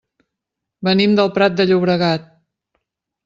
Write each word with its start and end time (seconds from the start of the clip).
Venim 0.87 1.13
del 1.19 1.29
Prat 1.37 1.59
de 1.59 1.67
Llobregat. 1.71 2.27